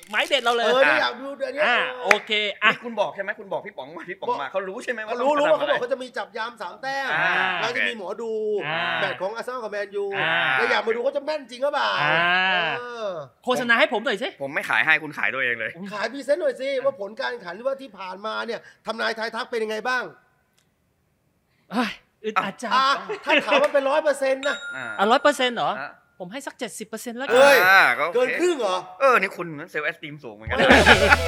[0.09, 2.31] ไม้เด็ดเราเลเอยอนี่อยากดูเดี๋ยวนี้อ่าโอเค
[2.63, 8.31] อะนี่คุณบอกใช่ไหมคุณบอกพี่ป๋องมาพี่ป๋องมาเขารู้ใช่ไหมว่าเขารู้รู้ต้องว่าเขาบอกทำะไเขาจะมีจับยามสามแต้มอ่าแล้วจะมีหมอดู
[8.67, 13.09] อ่าแมตช์ของอาร์เซนอลกับแมนยูอ่าแล้วอยากมาดูเขาจะแม่นจริงหรือเปล่าอ่าเออ
[13.45, 20.03] โฆษณาให้ผมหน่อยสิผมไม่ขายให้คุณขายด้วยเองเลยขายพรีเซนต์หน่อยสิว่าผลการแข่งขันหรือว่าที่ผ่านมาเนี่ยทำนายทายทักเป็นยังไงบ้าง
[21.71, 21.91] เอ้ย
[22.23, 22.89] อึดอัดจังอะ
[23.25, 30.69] ถ้าถามว่าเป็นร้อยเปอร์เซ็นต์นะอ่าอะร้อยเปอร์เซ็นต์เหรออะ ผมให้สักเจ็ดสิบเปอร์เซ็นต์แล้วกัเอ้ยอ่าก็โอเคเกินครึ่งเหรอเออ นี่คุณ self-esteem สูงเหมือนกันนะ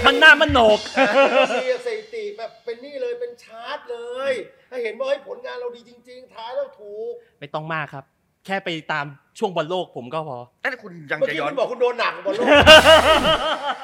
[0.06, 0.79] มันหน้ามันโหนก
[1.63, 4.32] มีสถิติแบบเป็นนี่เลยเป็นชาร์ตเลย
[4.70, 8.06] ให้เห็นว่าเฮ้ยผลงานเราดีจริง ๆ ท้ายแล้วถูก ไม่ต้องมากครับ
[8.47, 9.05] แค่ไปตาม
[9.39, 12.47] ช่วงบอลโลกผมก็พอเอ้ยคุณยังเมื่อจะกี้ย้อน คุณบอกคุณโดนหนักบอลโลก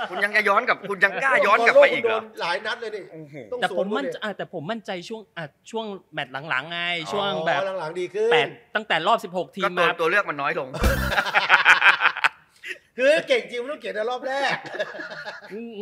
[0.10, 10.68] คุณยังจะย้อนกับ คุณยังกล้าย้อนกลับไปอีกเหรอบลโลคุณโดนหลายนัดเลยนี่โอ้โหต้องแต่สผวนมด้วยมั่นเนี่ยอะแต่ผมมั่นใจช่วงอะช่วงแมตช์หลังๆไงอ๋อช่วงแบบอ๋อหลังๆดีขึ้น แปดตั้งแต่รอบ 16 ทีก็มตัวมา ตัวเลือกมันน้อยลง
[12.98, 14.56] คือเก่งจริงมันต้องเก่งในรอบแรก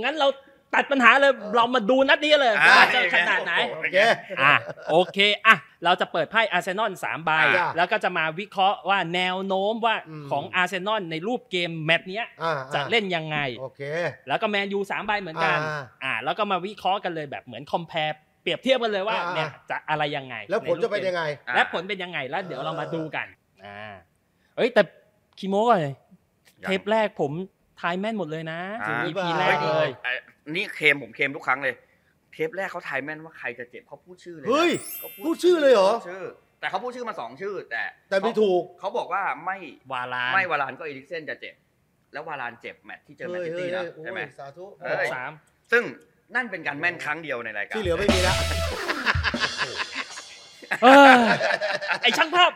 [0.03, 0.27] งั้นเรา
[0.73, 3.97] ตัดปัญหาเลยเรามาดูนัดนี้เลยอ่าว่าจะขนาดไหนโอเค
[4.41, 4.53] อะ
[4.89, 13.81] โอเคอะเราจะเปิดไพ่อาร์เซนอลสามใบจ้ะแล้วก็จะมาวิเคราะห์ว่าแนวโน้มว่าอืมของอาร์เซนอลในรูปเกมแมตช์เนี้ยอ่าจะเล่นยังไงโอเค
[14.27, 23.27] แล้วก็แมนยูสามใบเหมือนกันอ่าอ่าแล้วก็มาวิเคราะห์กันเลยแบบเหมือน compare เปรียบเทียบกันเลยว่าอ่าเนี่ยจะอะไรยังไง แล้วผลจะเป็นยังไงอ่าและผลเป็นยังไงแล้วเดี๋ยวเรามาดูกัน
[23.65, 23.93] อ่า
[24.55, 24.81] เอ้ยแต่
[25.39, 25.93] คิโมก่อนเลย
[26.63, 27.31] เทปแรกผม
[27.81, 30.13] ทายแม่นหมดเลยนะอ่าถึง EP หรือเปแรล่ากเลยไอ้
[30.55, 31.75] นี่เคมผมเคมทุกครั้งเลย
[32.33, 36.23] เทปแรกเขาทายแม่นว่าใครจะเจ็บเขาพูดชื่อเลยนะเฮ้ยเขาพูดชื่อเลยเหรอพูดชื่อ
[36.59, 39.57] แต่เขาพูดชื่อมาสองชื่อ แต่แต่ไม่ถูกเขาบอกว่าไม่
[39.91, 41.55] วาลานไม่วารานก็เอริกเซนจะเจ็บ
[42.13, 45.31] แล้ววารานเจ็บแมตช์ที่เจอแมนเฮ้ยซิเฮ้ยตี้นะเฮ้ยโอ้ใช่ไหมยสาธุเอ้ยสาม
[45.71, 45.83] ซึ่ง
[46.35, 48.35] นั่นเป็นการแม่นครั้งเดียวในรายการที่เหลือไม่มีแล้ว
[50.81, 51.13] เออ
[52.01, 52.51] ไอช่างภาพ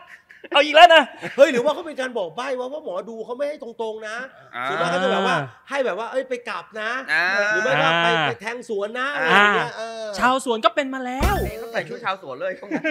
[0.50, 1.02] เอาอีกแล้วนะ
[1.36, 4.16] เฮ้ยหรือว่าเขาเป็นการบอกใบ้ว่าว่าหมอดูเขาไม่ให้ตรงๆนะ
[4.54, 5.36] อ่าส่วนมากเขาจะแบบว่า
[5.68, 12.84] ให้แบบว่าเอ้ยไปกลับนะอ่าหรือไม่ก็ไปอ่าไปแทงสวนนะอะไรอ่าอย่างเงี้ยเออชาวสวนก็เป็นมาแล้วนี่เขาใส่ชุดชาวสวนเลยช่วงนั้น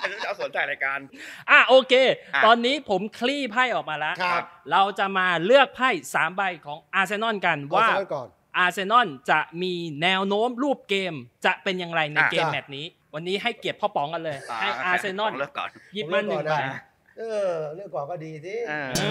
[0.00, 0.98] ใส่ชุดชาวสวนถ่ายรายการ
[1.50, 1.94] อะโอเค
[2.34, 8.28] อะตอนนี้ผมคลี่ไพ่ออกมาแล้วครับเราจะมาเลือกไพ่สามใบของอาร์เซนอลกันว่าว่าก่อน
[8.58, 11.14] อาร์เซนอลจะมีแนวโน้มรูปเกม
[11.46, 12.86] จะเป็นอย่างไรในอะเกมจ้ะแมตช์นี้
[13.18, 16.54] วันนี้ให้เกียรติพ่อป๋องกันเลย ให้อาร์เซนอลเลิกก่อนหยิบมาหนึ่งใบ
[17.18, 19.10] เออเรื่องก่อนก็ดีสิเอออื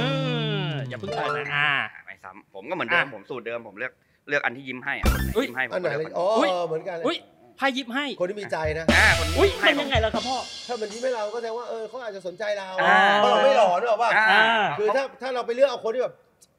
[0.66, 1.70] มอย่าเพิ่งเปิดนะอ่า
[2.06, 3.92] ไม่ซ้ำผมก็เหมือนเดิมอะผมสูตรเดิมผมเลือก
[4.30, 7.18] เลือกอันที่ยิ้มให้อะคนไหนอุ๊ยยิ้มให้ผมอันไหนก็เลเลืยอกอ๋ออุ๊ยเหมือนกันเลยอุ้ย
[7.58, 10.38] ไพ่ยิบให้ คนที่มีใจนะอ่าคนอุ้ยให้มันยังไงล่ะครับพ่อ
[10.68, 16.14] ถ้ามันยิ้มให้เราก็แสดงว่าเออเขาอาจจะสนใจเราอ่าเพราะเราไม่หล่อหรอกว่าอ่าอ่าคือถ้าถ้าเราไปเลือกเอาคนที่แบบ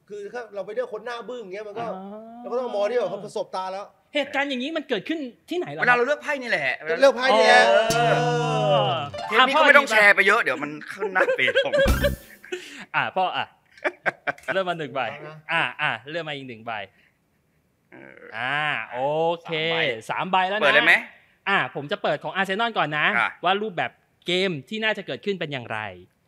[0.09, 1.85] คือถ้าเราไปเลือกคนหน้าบึ้งอย่างเงี้ยมันก็
[2.41, 3.85] เราก็ต้องมองที่แบบเขาประสบตาแล้ว
[4.17, 7.59] เหตุการณ์อย่างนี้มันเกิดขึ้นที่ไหนล่ะเวลาเราเลือกไพ่นี่แหละเลือกไพ่เนี่ย
[7.95, 8.27] อ๋อ
[9.29, 11.73] เออเทปนี้ก็ไม่ต้องแชร์ไปเยอะเดี๋ยวมันขึ้นหน้าเพจผม
[12.95, 13.45] อะพ่ออะ
[14.53, 16.71] เริ่มมาหนึ่งใบเอานะอะอะเริ่มมาอีกหนึ่งใบ
[17.91, 18.99] เอออ่าโอ
[19.43, 19.51] เค
[20.09, 20.93] สามใบสามใบแล้วนะเปิดได้ไหม
[21.49, 23.91] อ่าผมจะเปิดของอาร์เซนอลก่อนนะอะว่ารูปแบบ
[24.27, 25.79] เกมที่น่าจะเกิดขึ้นเป็นอย่างไร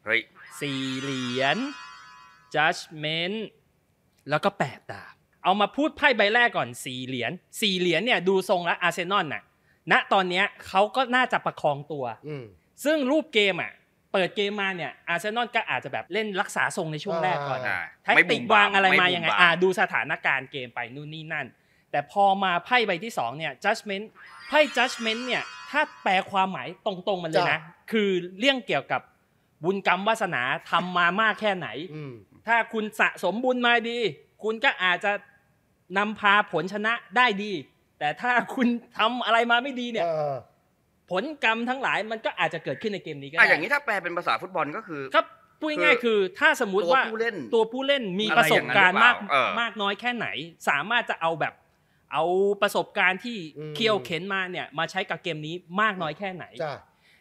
[0.06, 0.22] เฮ้ย
[0.60, 1.58] สี่เหรียญ
[2.56, 3.38] judgment
[4.30, 9.44] แล้วก็แปดดาบ เอามาพูดไพ่ใบแรกก่อนสี่เหรียญสี่เหรียญเนี่ยดูทรงแล้วอาร์เซนอลน่ะ
[9.92, 12.46] ณตอนเนี้ยเขาก็น่าจะประคองตัวอืม
[12.84, 13.72] ซึ่งรูปเกมอะ
[14.14, 21.48] เปิดเกมมาเนี่ยอาร์เซนอลก็อาจจะแบบเล่นรักษาทรงในช่วงแรกก่อนอ่าแท็กไม่ติบุ่กมบวางอะไรมาม่ยังไงบุ่บอ่าดูสถานการณ์เกมไปนู่นนี่นั่น
[21.92, 24.06] แต่พอมาไพ่ใบที่สองเนี่ย judgment
[24.48, 27.60] ไพ่ judgment เนี่ยถ้าแปลความหมายตรงๆมันเลยนะ
[27.92, 29.02] คือเรื่องเกี่ยวกับ
[29.64, 32.14] บุญกรรมวาสนาทำมามากแค่ไหนอืม
[32.48, 34.00] ถ้าคุณสะสมบุญมาดี
[34.44, 35.12] คุณก็อาจจะ
[35.98, 37.52] นำพาผลชนะได้ดี
[38.00, 40.36] แต่ถ้าคุณทำอะไรมาไม่ดีเนี่ยเออ
[41.12, 45.26] ผลกรรมทั้งหลายมันก็อาจจะเกิดขึ้นในเกมนี้ก็อะได้อย่างนี้ถ้าแปลเป็นภาษาฟุตบอลก็คือครับ
[45.60, 50.28] พูดง่ายๆคือถ้าสมมุติตัวว่าผู้เล่นตัวผู้เล่นมีอะไรประสบการณ์มากอย่างนั้นหรือเปล่าเออมากน้อยแค่ไหน
[50.70, 51.54] สามารถจะเอาแบบ
[52.14, 52.24] เอา
[52.62, 56.76] ประสบการณ์ที่อืมเคี่ยวเข็นมาเนี่ยมาใช้กับเกมนี้มากน้อยแค่ไหนจ้า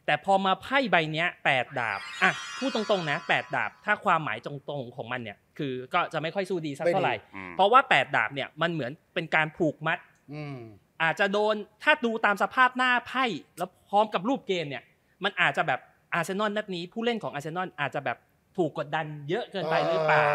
[0.07, 9.99] แต่พอมาไพ่ใบเนี้ยแปดดาบอะพูดตรงๆนะแปดดาบ ถ้าความหมายตรงๆของมันเนี่ย คือก็จะไม่ค่อยสู้ดีสักเท่าไหร่อืมเพราะว่าแปดดาบเนี่ยมันเหมือนเป็นการผูกมัด
[10.35, 10.59] อืม
[11.03, 13.25] อาจจะโดนถ้าดูตามสภาพหน้าไพ่
[13.59, 14.83] แล้วพร้อมกับรูปเกมเนี่ย
[15.25, 15.81] มันอาจจะแบบ
[16.15, 18.19] อาร์เซนอลนัดนี้ผู้เล่นของอาร์เซนอลอาจจะแบบ
[18.57, 20.29] ถูกกดดันเยอะเกินไปหรือเปล่า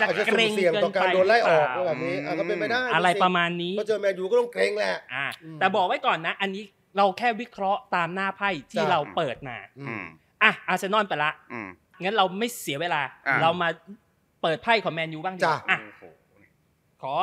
[0.00, 6.64] จะอาจจะเกรงสุ่มเสี่ยงต่อการโดนไล่ออกเกินไปแบบนี้อะก็เป็นไปได้อะไรประมาณนี้เพราะเจอแมนยูก็ต้องเกรงแหละอ่าอืมแต่บอกไว้ก่อนนะ อันนี้
[6.96, 10.06] เราแค่วิเคราะห์ตามหน้าไพ่ที่จ้ะเราเปิดมาอือืมม
[10.42, 11.68] อะอาร์เซนอลไปละอืม
[12.02, 13.68] งั้นเราไม่เสียเวลาอะเรามา
[14.44, 16.04] เปิดไพ่ของแมนยูบ้างดีกว่าอะโอ้โห
[17.02, 17.14] ขอ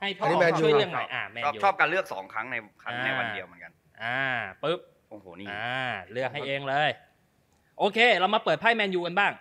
[0.00, 4.20] ให้พ่ออันนี้แมนยูช่วยเรื่องหน่อยอะแมนชอบยูชอบการเลือกสองครั้งในครั้งในอ่าวันเดียวเหมือนกัน อ่า
[4.62, 4.78] ปุ๊บ
[5.10, 5.78] โอ้โหนี่อ่า
[6.12, 6.90] เลือกให้เองเลย
[7.78, 9.32] โอเค เรามาเปิดไพ่แมนยูกันบ้าง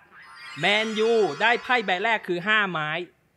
[0.62, 2.90] แมนยูได้ไพ่ใบแรกคือ5ไม้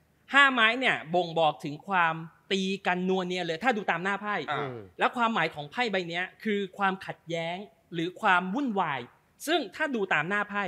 [0.05, 2.15] 5ไม้เนี่ยบ่งบอกถึงความ
[2.53, 7.57] ตีกันนัวเนียเลย ถ้าดูตามหน้าไพ่อ่าอืมแล้วความหมายของไพ่ใบเนี้ยคือความขัดแย้ง
[7.95, 9.01] หรือความวุ่นวาย
[9.47, 10.65] ซึ่งถ้าดูตามหน้าไพ่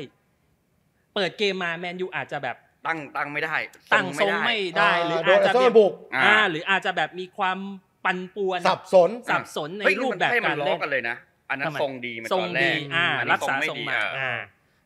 [1.15, 3.57] เปิดเกมมาแมนยูอาจจะแบบ ตั้งตั้งไม่ได้
[3.93, 7.59] ตั้งทรงไม่ได้อ่าหรือโดอานจจะอาร์เซนอลบุกอ่าอ่าหรืออาจจะแบบมีความ
[8.05, 11.17] ปั่นป่วนสับสนสับสนในเฮ้ยรูปแบบให้มักานรล้อเล่นกันเลยนะ
[11.51, 14.33] อันนั้นทำไมทรงดีมาทรตงอนแรดีกอ่าอันนี้รักษาไม่ทรงดีมาอะอ่า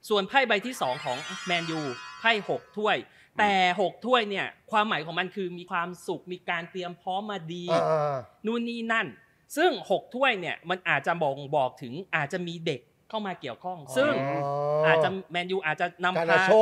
[0.08, 1.80] ส่วนไพ่ใบที่สองของแมนยู
[2.20, 2.96] ไพ่หกถ้วย
[3.38, 9.06] แต่หกถ้วยเนี่ยความหมายของมันคือมีความสุขมีการเตรียมพร้อมมาดีอ่านู่นนี่นั่น
[9.56, 14.52] ซึ่ง 6 ถ้วยเนี่ยมันอาจจะบ่งบอกถึงอาจจะมีเด็กเข้ามาเกี่ยวข้อง ซึ่งอ๋อ
[14.84, 16.52] ออาจจะแมนยูอาจจะนำการพานาโช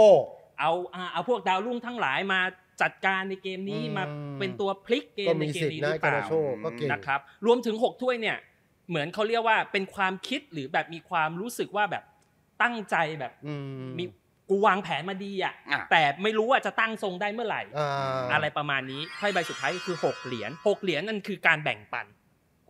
[0.63, 2.41] เอาอ่าเอาพวกดาวรุ่งทั้งหลายมา
[2.83, 4.05] จัดการในเกมนี้อืมมา
[4.39, 6.33] เป็นตัวพลิกเกก็มในมีเกมสิทธิ์นี้หนะรือเปการล่านาโช
[6.65, 8.37] ก็เก่งนะครับรวมถึง 6 ถ้วยเนี่ย
[8.89, 12.05] เหมือนเขาเรียกว่าเป็นความคิดหรือแบบมีความรู้สึกว่าแบบ
[12.63, 14.05] ตั้งใจแบบอืมมี
[14.49, 22.07] กูวางแผนมาดีอะอะแต่ไม่รู้ว่าจะตั้งทรงได้เมื่อไหร่อ่าอะไรประมาณนี้ไพ่ใบสุดท้ายก็คือ 6 เหรียญ6เหรียญนั่นคือการแบ่งปัน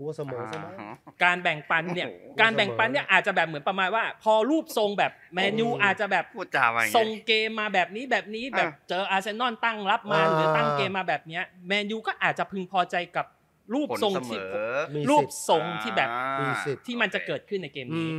[0.02, 0.90] กูว่าเสมอใช่ไหมอ่า
[1.24, 13.26] การแบ่งปันเนี่ยโอ้โหการแบ่งปันเนี่ยอาจจะแบบเหมือนประมาณว่า พอรูปทรงแบบแมนยูอืมอาจจะแบบพูดจาว่าอย่างทรงเงี้ยเกมมาแบบนี้แบบนี้แบบอะเจออาร์เซนอลตั้งรับมาอ่าหรือตั้งเกมมาแบบเนี้ยแมนยูก็อาจจะพึงพอใจกับ
[13.74, 16.08] รูปผลทรงเสมที่อมีรูสิปทธิ์ทรงที่แบบ
[16.40, 18.10] มีสิทธิ์ที่มันจะเกิดขึ้นในเกมอืนี้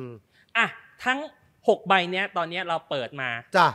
[0.00, 0.04] ม
[0.56, 0.66] อะ
[1.04, 1.18] ทั้ง
[1.58, 3.68] 6ใบเนี้ยตอนเนี้ยเราเปิดมาจ้ะ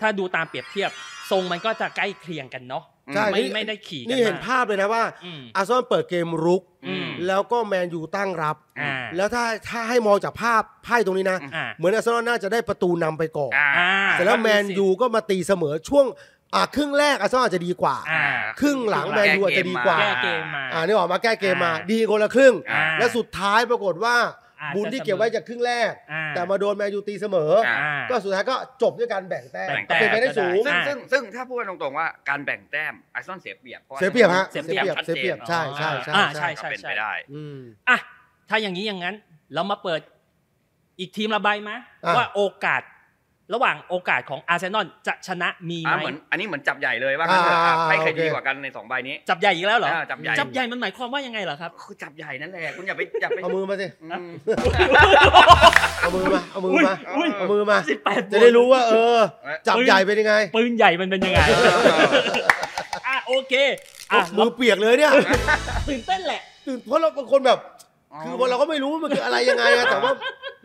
[0.00, 0.90] ถ้าดูตามเปรียบเทียบ
[1.30, 16.06] ทรงมันก็จะใกล้เคียงกันเนาะใช่ไม่นี่ไม่ได้ขี่กันี่นเห็นมากภาพเลยนะว่าอืมอาร์เซนอลเปิดเกมรุกอืมแล้วก็แมนยูตั้งรับอ่าแล้วถ้าถ้าให้มองจากภาพไพ่ตรงนี้นะอ่าเหมือนอาร์เซนอลน่าจะได้ประตูนำไปก่อนอ่าอ่าแต่แล้วแมนยูก็มาตีเสมอช่วง
[16.54, 18.24] อ่าครึ่งแรกอาร์เซนอลอาจจะดีกว่าอ่า
[18.60, 24.16] ครึ่งหลังแมนยูอาจจะดีกว่าแก้เกมมาอ่านี่ออกมาแก้เกมมาอ่าดีคนละครึ่งอ่าและสุดท้ายปรากฏว่า
[24.60, 37.98] อาจจะบุญที่เก็บไว้จากครึ่งแรก อ่า แต่มาโดนแมนยูตีเสมอ อ่าอ่าก็สุดท้ายก็จบด้วยการแบ่งแต้มแบ่งก็เป็นไปได้แต้มสูงก็ซึ่งได้ซึ่งซึ่งถ้าพูดกันตรงๆว่าการแบ่งแต้มไอซอนเสียเปรียบพราะว่าเสียเปรียบฮะเสียเปรียบชัดเสียเปรียบจนใช่ใช่ใช่อ่าใช่ใช่ ก็เป็นไปได้ อืม อะ
[38.48, 39.14] ถ้าอย่างนี้อย่างนั้น
[39.54, 40.00] เรามาเปิด
[41.00, 41.72] อีกทีมละใบไหม
[42.04, 42.82] อะ ว่าโอกาส
[43.54, 54.30] ระหว่างโอกาสของอาร์เซนอลจะชนะมีไหอ่ามเหมือนอันนี้เหมือนจับใหญ่เลยว่างั้นเถอะอ่าอะไพ่ใครโอเคดีกว่ากันในสองใบนี้ จับใหญ่อีกแล้วเหรออ่าจับใหญ่จับใหญ่มันหมายความว่ายังไงเหรอครับคือจับใหญ่นั่นแหละคุณอย่าไปอย่าไปเอามือมาสิอืม
[56.00, 59.18] เอามือมาเอามือมาอุ้ยเอามือมาสิบแปดจะได้รู้ว่า เออ
[59.68, 61.40] จับใหญ่เป็นยังไง ปืนใหญ่มันเป็นยังไง
[63.08, 63.54] อะโอเค
[64.12, 65.12] อะมือเปียกเลยเนี่ย
[65.88, 67.58] ตื่นเต้นแหละตื่นเพราะเราบางคนแบบ
[68.24, 70.12] คือว่าเราก็ไม่รู้ว่ามันคืออะไรยังไงอะแต่ว่า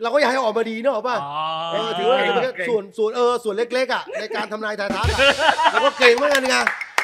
[0.02, 5.18] เราก็อยากให้ออกมาดีเนอะป่ะอ๋อเออถือว่าเป็นแค่ส่วนส่วนเออส่วนเล็กๆอะในการทำนายทายทักอะ
[5.72, 6.56] เราก็เก่งเหมือนกันไง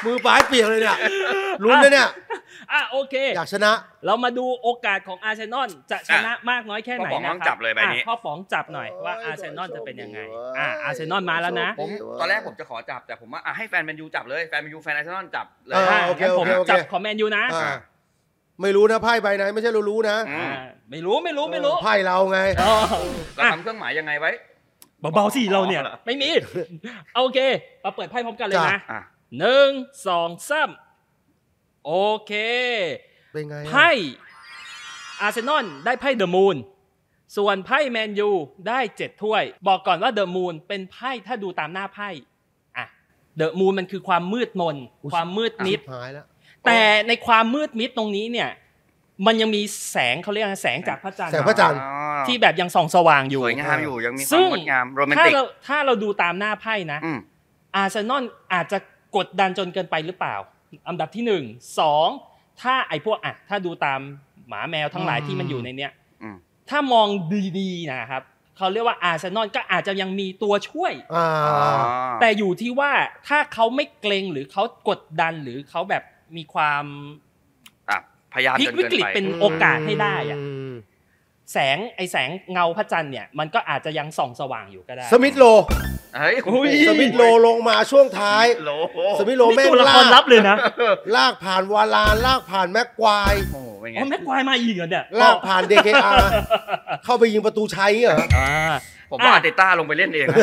[0.06, 0.98] มือปลายเปียกเลยเนี่ย
[1.64, 2.08] ลุ้นเลยเนี่ย
[2.72, 3.72] อะโอเค อยากชนะ
[4.06, 11.88] เรามาดูโอกาสของอาร์เซนอลจะชนะมากน้อยแค่ไหนพ่อป๋องนะต้องคจัรับบเลยใบนี้ อะพ่อป๋องจับหน่อยว่าโอ้ยอาร์เซนอลจะเป็นยังไงโชคดีเว้ยอะอาร์เซนอลมาแล้วนะ ผม
[12.20, 17.76] ตอนแรกผมจะขอจับแต่ผมว่าอะให้แฟนแมนยูจับเลยแฟนแมนยูแฟนไอซ์นอลจับเลย เอออะโอเคงั้นผมโอเคโอเคจับของแมนยูนะ อ่า
[18.62, 20.50] ไม่รู้นะไพ่ใบไหนไม่ใช่เรารู้นะอืมอ่า
[20.90, 22.72] ไม่รู้ไม่รู้ไม่รู้ไพ่เราไง อ๋อ
[23.36, 24.30] เราอะทำเครื่องหมายยังไงไว้
[25.14, 26.30] เบาๆสิเราเนี่ยอ๋อเหรอไม่มี
[27.16, 27.38] โอเค
[27.84, 29.00] มาเปิดไพ่พร้อมกันเลยจ้ะนะอะ
[29.38, 29.70] หนึ่ง
[30.06, 30.70] สองสาม
[31.86, 31.92] โอ
[32.26, 32.32] เค
[33.32, 33.90] เป็นไงอะไพ่
[35.20, 36.56] อาร์เซนอลได้ไพ่เดอะมูน
[37.36, 38.30] ส่วนไพ่แมนยู
[38.68, 42.08] ได้เจ็ดถ้วย บอกก่อนว่าเดอะมูนเป็นไพ่ถ้าดูตามหน้าไพ่
[42.76, 42.86] อะ
[43.36, 44.76] เดอะมูนมันคือความมืดมน
[45.12, 46.26] ความมืดมิดหายแล้ว
[46.64, 48.50] แต่ในความมืดมิดตรงนี้เนี่ย
[49.26, 57.18] มันยังมีแสงเขาเรียกอะไรแสงจากพระจันทร์แสงพระจันทร์อ๋อที่แบบยังส่องสว่างอยู่สวยงามอยู่ยังมีคซึ่วามงงดงามโรแมนถ้าติกเราถ้าเราดูตามหน้าไพ่นะอืม
[57.76, 58.78] อาร์เซนอลอาจจะ
[59.16, 60.36] กดดันจนเกินไปหรือเปล่า
[60.88, 61.44] อันดับที่หนึ่ง
[61.78, 62.08] สอง
[62.62, 64.00] ถ้าไอ้พวกอะถ้าดูตาม
[64.48, 65.92] หมาแมวทั้งหลายอืมที่มันอยู่ในเนี้ย
[66.22, 66.36] อืม
[66.70, 67.08] ถ้ามอง
[67.58, 68.22] ดีๆนะครับ
[68.56, 71.58] เขาเรียกว่าอาร์เซนอลก็อาจจะยังมีตัวช่วยอ่าอ๋อ
[72.20, 72.92] แต่อยู่ที่ว่า
[73.28, 76.02] ถ้าเขาไม่เกรงหรือเขากดดันหรือเขาแบบ
[76.36, 76.84] มีความ
[77.90, 77.98] อะ
[78.32, 80.38] พยายามพลิกจนวิเกินกฤตไปเป็นโอกาสให้ได้อะ
[80.70, 80.72] ม
[81.52, 85.44] แสงไอแสงเงาพระจันทร์เนี่ยมันก็อาจจะยังส่องสว่างอยู่ก็ได้ สมิธโล
[86.16, 88.70] เฮ้ยอุ้ยสมิธโลลงมาช่วงท้ายโล
[89.18, 90.56] สมิธโลนี่แม่งตัวละลาครลับกเลยนะ
[91.16, 96.16] ลากผ่านวาลานลากผ่านแม็กควายโอ้โหเป็นไงอ๋อแม็กควายมาอีกเหรอเนี่ย ลากผ่าน เดเคอา
[97.04, 98.50] เข้าไปยิงประตูชัยเหรออ่า
[99.10, 100.38] ผมว่าอาร์เตต้าลงไปเล่นเองนะ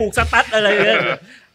[0.00, 0.98] ผูกสตั๊ดอะไรเนี่ย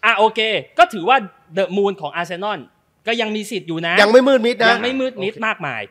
[0.05, 0.39] อะโอเค
[0.79, 1.17] ก็ถือว่า
[1.53, 2.59] The Moon ของอาร์เซนอล
[3.07, 5.81] ก็ยังมีสิทธิ์อยู่นะ ยังไม่มืดมิดนะ ยังไม่มืดมิดมากมาย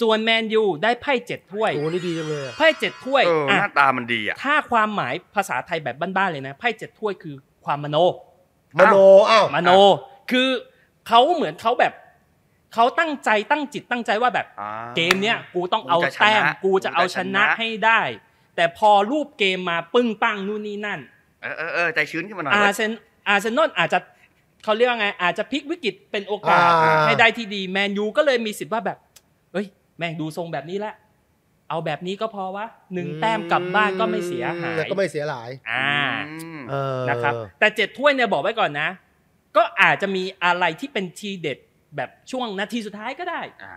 [0.00, 7.96] ส่วนแมนยูได้ไพ่เจ็ดถ้วยโอ้นี่ดีจังเลยอะไพ่เจ็ดถ้วยเออหอะน้าตามันดีอะถ้าความหมายภาษาไทยแบบบ้านๆเลยนะไพ่เจ็ดถ้วยคือความมโน
[8.78, 8.96] มโน
[9.30, 9.70] อ้าวมโน
[10.30, 10.48] คือ
[11.08, 11.92] เขาเหมือนเขาแบบ
[12.74, 18.00] เขาตั้งใจตั้งจิตตั้งใจว่าแบบอ่าเกมเนี้ยกูต้องเอากูจะชนะแต้มกูจะเอาชนะกูจะชนะให้ได้
[18.56, 21.00] แต่พอรูปเกมมาปึ้งปังนู่นนี่นั่น
[21.42, 22.90] เออเออเออใจชื้นขึ้นมาหน่อยอาว่าร์เซน
[23.28, 23.98] อาร์เซนอลอาจจะ
[24.64, 28.98] เขาเรียกว่าไง อาจจะพลิกวิกฤตเป็นโอกาสอ่า ให้ได้ที่ดีแมนยูก็เลยมีสิทธิ์ว่าแบบ
[29.52, 29.66] เอ้ย
[29.98, 30.94] แม่งดูทรงแบบนี้แล้ว
[31.68, 35.88] เอาแบบนี้ก็พอวะหนึ่งแต้มกลับบ้านก็ไม่เสียหายแต่ก็ไม่เสียหลายอ่า
[36.42, 38.88] อืมเออนะครับแต่เจ็ดถ้วยเนี่ยบอกไว้ก่อนนะ
[39.56, 41.58] ก็อาจจะมีอะไรที่เป็นทีเด็ด
[41.96, 43.74] แบบช่วงนาทีสุดท้ายก็ได้อ่า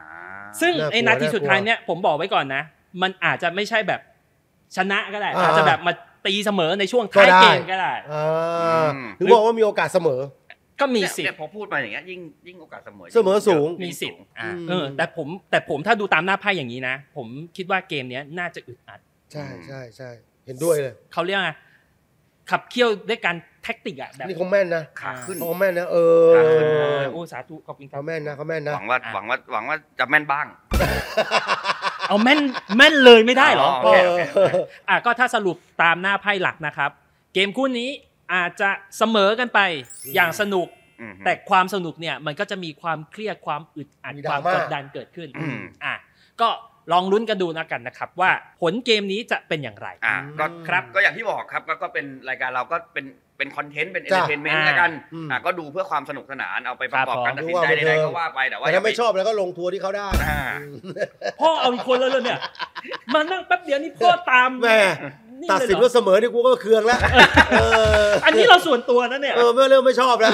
[0.61, 2.63] ซึ่งน่ากลัวไอ้นาทีสุดท้ายน่ากลัวเนี่ยผมบอกไว้ก่อนนะ
[3.01, 4.01] มันอาจจะไม่ใช่แบบ
[4.75, 5.93] ชนะก็ได้อ่าอาจจะแบบมา
[6.25, 8.87] ตีเสมอในช่วงท้ายก็ได้เกมก็ได้อ่า
[9.19, 10.19] ถึงบอกว่ามีโอกาสเสมอ
[10.81, 18.99] ก็มีเนี่ยสิทเนี่ยธิ์พอพูดมาอย่างเงี้ยยิ่งยิ่งโอกาสเสมอเสมอสูงมีสิทธิ์อ่าอืมเออ แต่ผมแต่ผมถ้าดูตามหน้าไพ่อย่างนี้นะ ผมคิดว่าเกมเนี้ยน่าจะอึดอัด
[19.31, 20.09] ใช่ใช่ใช่
[20.45, 21.55] เห็นด้วยเลยเขาเรียกว่า
[22.51, 25.97] ขับเคี่ยวด้วยการแท็กติกอะแบบนี่เขาแม่นนะขาขึ้นเขาแม่นนะเอ
[26.35, 30.45] ขาขึ้นเอออโอ้สาธุขอบคุณครัเขาบแม่นนะเขาแม่นนะหวังว่าอะหวังว่าหวังว่าจะแม่นบ้าง
[32.09, 32.39] เอาแม่น
[32.77, 34.51] แม่นเลยไม่ได้เหรออ๋อโเคโอเคโอเค
[34.89, 36.91] อะก็ถ้าสรุปตามหน้าไพ่หลักนะครับ
[37.33, 37.89] เกมคู่นี้
[38.33, 39.59] อาจจะเสมอกันไป
[40.15, 40.67] อย่างสนุก
[41.01, 45.93] อืมแต่ความสนุกเนี่ยมันก็จะมีความเครียดความอึดอัดมีความดราม่ากดดันเกิดขึ้นอืมอะ
[46.41, 46.49] ก็
[46.91, 53.05] ลองลุ้นกันดูนะกันนะครับ ว่าผลเกมนี้จะเป็นอย่างไรอ่าก็ครับก็อย่างที่บอกครับก็ก็เป็นรายการเราก็เป็น
[53.37, 60.39] เป็นคอนเทนต์เป็นเอนจ้ะเตอร์เทนเมนต์อ่าแล้วกันอืมอ่าก็ดูเพื่อความสนุกสนานเอาไปประกอบครับผมการตัดสินใจดูว่าใดบันเทิงๆก็ว่าไปแต่ว่าแต่อย่ถ้าไม่ชอบแล้วก็ลงทัวร์ที่เขาได้อ่า
[61.41, 62.39] พ่อเอาอีกคนแล้วเลยเนี่ย
[63.13, 64.77] มานั่งแป๊บเดียวนี่พ่อตามแม่
[65.41, 66.99] นี่ตัดเลยสินเหรอว่าเสมอนี่กูก็เคืองแล้ว
[67.51, 67.63] เอ
[68.07, 70.33] ออันนี้เราส่วนตัวนะเนี่ย เออไม่เริ่มไม่ชอบแล้ว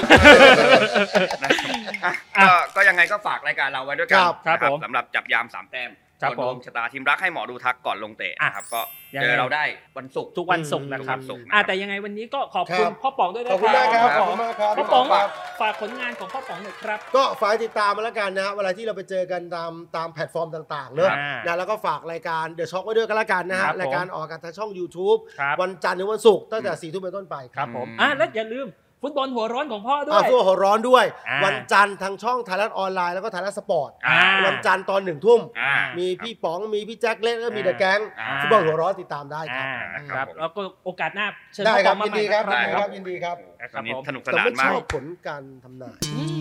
[2.03, 8.81] อะอะก็ก็ยังไงก็ฝากรายการเราไว้ด้วยกันครับครับนะผมสำหรับจับยามสามแต้มครับตรวจดวงผมชะตาทีมรักให้หมอดูทักก่อนลงเตะอะนะครับก็
[9.15, 9.63] ยังไงเจอเราได้
[9.97, 15.29] วันศุกร์ทุกวันศุกร์นะครับทุกวันศุกร์อะแต่ยังไงวันนี้ก็ขอบคุณครับพ่อป๋องด้วยนะขอบคุณมากครับคขรัอบคุณมากครับพ่อป๋องครับ
[15.61, 28.67] ฝากผลงานของพ่อป๋องหน่อยครับ ก็ฝากติดตามมาแล้วกันนะเวลาที่เราไปเจอกันตามตามแพลตฟอร์มต่างๆเนอะอ่านนะแล้วก็ฝากรายการ The Shock ไว้ด้วยกันละกันนะฮะครับผมรายการออกอากาศทางช่อง YouTube ครับวันจันทร์ถึงวันศุกร์ตั้งแต่สี่ทุ่มเป็นต้นไปครับผมอืมอะแล้วอย่าลืม
[29.03, 43.37] ฟุตบอลหัวร้อนของพ่อด้วอ่ายฟัวหัวร้อนด้วย อ่าวันจันทร์ทางช่องไทยรัฐออนไลน์แล้วก็ไทยรัฐสปอร์ต อ่า วันจันทร์ตอนหนึ่งทุ่ม อ่า มีพี่ป๋องมีพี่แจ็คเล็กแล้วก็มีอ่าเดอะแก๊งอ่า ฟุตบอลหัวร้อนติดตามได้ครัอ่าบนะครับผม แล้วก็โอกาสหน้าเชิญได้พ่อคป๋รัอบงมายินใหม่ดีครับนะได้ยินดีครับยินดีครับ
[43.75, 46.23] วันนี้ผม สนุกสแต่นานไม่ชมากอบผลการทำนาย อื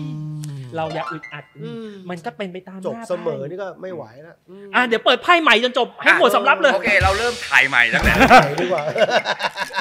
[0.75, 8.83] เราอย่าอึดอัดอืมมันก็เป็นไปตามจบหน้าเสมอไพ่นี่ก็ไม่ไหวแล้วมอะเดี๋ยวเปิดไพ่ใหม่จนจบให้หมดสำรับเลยโอเค เราเริ่มถ่ายใหม่ตั้งแต่ไหวดีกว่า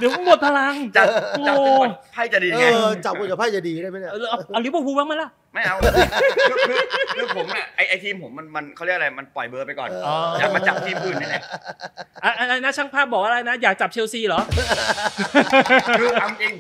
[0.01, 1.07] เดี๋ยวหมดพลังจัด
[1.39, 6.79] โอ้จัดก่อนไพ่จะดีเอไงอจับกูจะไพ่จะดีได้ไหมเนี่ยเออเอาเอาลิเวอร์พูลบ้างไหมล่ะไม่เอาคือคือ
[7.17, 11.43] คือผมเนี่ยไอไอทีมผมมันมันเขาเรียกอะไรมันปล่อยเบอร์ไปก่อนอ๋ออยากมาจับทีมอื่นนี่แหละ
[12.25, 14.41] อะอะไรนะช่างภาพบอกอะไรนะ อยากจับเชลซีเหรอ
[15.99, 16.55] คือเอาจริง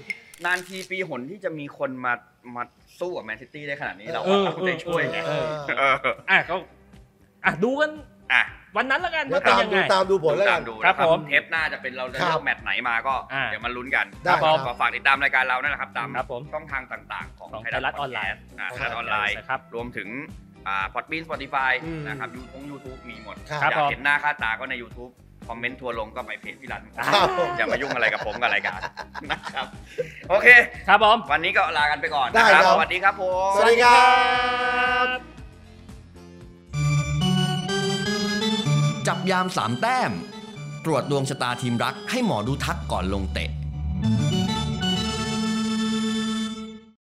[0.44, 2.12] นานทีปีหนที่จะมีคนมา
[2.56, 2.62] มา
[3.00, 5.46] สู้กับแมนซิตี้ได้ขนาดนี้เราเออเอาใจช่วยไงเออ
[5.78, 5.96] เออ
[6.30, 6.54] อะก็
[7.44, 7.90] อะดูกัน
[8.32, 8.42] อะ
[8.76, 20.08] วันนั้นแล้วกันเดี๋ยวว่าเป็นตามยังดูไง ตามดูผลแล้วตากัมนดูครันะบครับผมเทปหน้าจะเป็นเราจะครัเลืบอกแมตช์ไหนมาก็อ่าเดี๋ยวมาลุ้นกันได้ก็ครับขอฝากติดตามรายการเรานั่นแหละครับตามครับผมช่องทางต่างๆ ของของไทยรัฐออนไลน์อ่าไทยรัฐออนไลน์ นะครับ รวมถึง
[20.66, 25.12] อ่าพอดบีนสปอติฟายอืมนะครับยูทงยูทูบมีหมด ครับอยาผกมเห็นหน้าค่าตาก็ใน YouTube
[25.50, 28.80] คอมเมนต์ทัวร์ลงก็ไปเพจพี่รันครับผมอย่ามายุ่งอะไรกับผมกับรายการ
[29.30, 29.66] นะครับ
[30.30, 30.48] โอเค
[30.88, 34.02] ครับผม วันนี้ก็ลากันไปก่อนได้นะครับครับสวัสดีครับผมสวัสดีครั
[35.04, 35.06] บ
[39.06, 40.12] จับยามสามแต้ม
[40.84, 43.50] ตรวจดวงชะตาทีมรักให้หมอดูทักก่อนลงเตะ